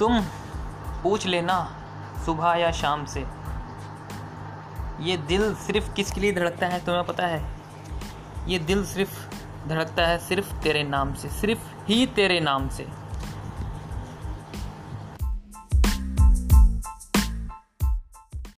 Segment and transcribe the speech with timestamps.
[0.00, 1.76] तुम हम्म। पूछ लेना
[2.26, 3.26] सुबह या शाम से।
[5.00, 7.42] ये दिल सिर्फ़ किसके लिए धड़कता है तुम्हें पता है?
[8.48, 9.28] ये दिल सिर्फ़
[9.68, 12.86] धड़कता है सिर्फ़ तेरे नाम से सिर्फ़ ही तेरे नाम से।